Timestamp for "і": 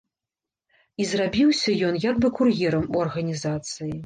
1.03-1.05